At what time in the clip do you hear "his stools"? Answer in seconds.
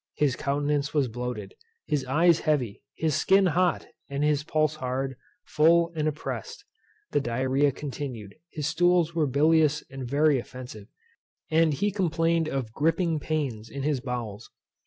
8.49-9.13